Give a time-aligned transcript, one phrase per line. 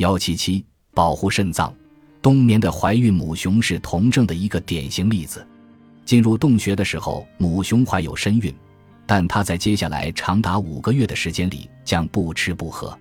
[0.00, 1.74] 幺七七保护肾脏，
[2.22, 5.46] 冬眠的怀孕母熊是酮症的一个典型例子。
[6.06, 8.50] 进入洞穴的时候，母熊怀有身孕，
[9.04, 12.98] 但它在接下来长达五个月的时间里将不吃不喝，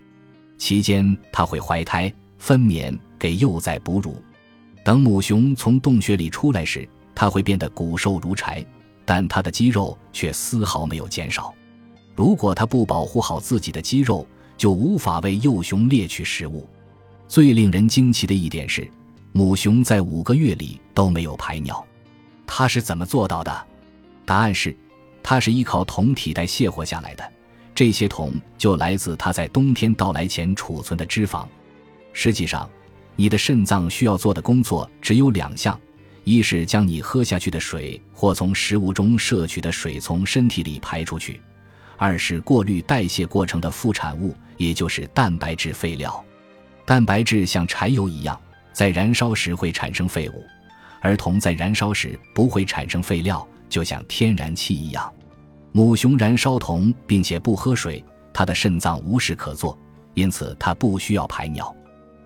[0.57, 4.21] 期间它会怀胎、分娩、给幼崽哺乳。
[4.83, 6.85] 等母熊从洞穴里出来时，
[7.15, 8.61] 它会变得骨瘦如柴，
[9.05, 11.53] 但它的肌肉却丝毫没有减少。
[12.13, 14.27] 如果它不保护好自己的肌肉，
[14.57, 16.67] 就无法为幼熊猎取食物。
[17.29, 18.89] 最令人惊奇的一点是，
[19.33, 21.85] 母熊在五个月里都没有排尿。
[22.47, 23.67] 它是怎么做到的？
[24.25, 24.75] 答案是，
[25.21, 27.31] 它是依靠酮体代谢活下来的。
[27.75, 31.45] 这些酮就来自它在冬天到来前储存的脂肪。
[32.13, 32.67] 实际上，
[33.15, 35.79] 你的肾脏需要做的工作只有两项：
[36.23, 41.39] 一是将你喝下去的水或从食物中摄取的水从身体里排出去；
[41.95, 46.25] 二是过滤代谢过程的副产物，也就是蛋白质废料。
[46.89, 48.35] 蛋白质像柴油一样，
[48.73, 50.43] 在燃烧时会产生废物。
[51.01, 55.13] 而铜在燃烧时不会产生废料，就像天然气一样。
[55.71, 59.77] 母熊燃烧铜并且不喝水，它的肾脏无事可做，
[60.15, 61.71] 因此它不需要排尿。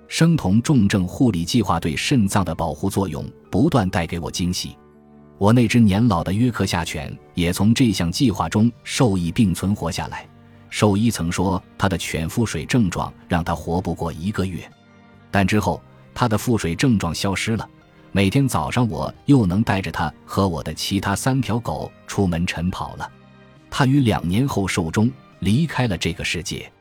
[0.08, 4.78] 生酮重症护理计划对肾脏的保护作用不断带给我惊喜。
[5.38, 10.26] 我那只年老的约克夏犬也从这项计划中受益并存活下来。
[10.74, 14.68] 兽医曾说，他的犬腹水症状让他活不过一个月，
[15.30, 15.80] 但之后
[16.16, 17.70] 他的腹水症状消失了。
[18.12, 23.08] 每天早上，我又能带着它和我的其他三条狗出门晨跑了。
[23.70, 26.73] 它于两年后寿终，离开了这个世界。